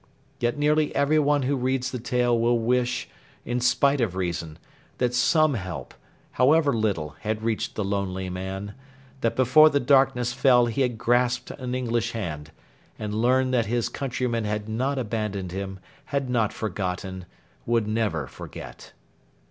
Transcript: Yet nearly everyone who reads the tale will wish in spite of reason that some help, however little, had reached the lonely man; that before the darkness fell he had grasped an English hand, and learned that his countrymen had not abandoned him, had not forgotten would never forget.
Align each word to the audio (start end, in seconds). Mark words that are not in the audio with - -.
Yet 0.39 0.57
nearly 0.57 0.95
everyone 0.95 1.43
who 1.43 1.55
reads 1.55 1.91
the 1.91 1.99
tale 1.99 2.35
will 2.35 2.57
wish 2.57 3.07
in 3.45 3.59
spite 3.61 4.01
of 4.01 4.15
reason 4.15 4.57
that 4.97 5.13
some 5.13 5.53
help, 5.53 5.93
however 6.31 6.73
little, 6.73 7.15
had 7.19 7.43
reached 7.43 7.75
the 7.75 7.83
lonely 7.83 8.27
man; 8.27 8.73
that 9.19 9.35
before 9.35 9.69
the 9.69 9.79
darkness 9.79 10.33
fell 10.33 10.65
he 10.65 10.81
had 10.81 10.97
grasped 10.97 11.51
an 11.51 11.75
English 11.75 12.13
hand, 12.13 12.49
and 12.97 13.13
learned 13.13 13.53
that 13.53 13.67
his 13.67 13.89
countrymen 13.89 14.43
had 14.43 14.67
not 14.67 14.97
abandoned 14.97 15.51
him, 15.51 15.79
had 16.05 16.31
not 16.31 16.51
forgotten 16.51 17.27
would 17.67 17.85
never 17.87 18.25
forget. 18.25 18.93